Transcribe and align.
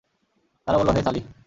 তারা 0.67 0.77
বলল, 0.77 0.89
হে 0.89 1.01
সালিহ! 1.03 1.23